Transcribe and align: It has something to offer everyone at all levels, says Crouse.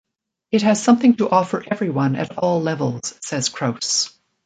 It 0.49 0.63
has 0.63 0.81
something 0.81 1.15
to 1.17 1.29
offer 1.29 1.63
everyone 1.69 2.15
at 2.15 2.35
all 2.35 2.59
levels, 2.59 3.13
says 3.21 3.49
Crouse. 3.49 4.09